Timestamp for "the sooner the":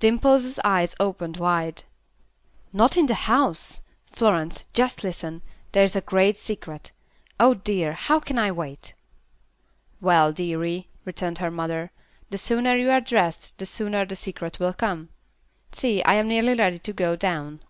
13.56-14.14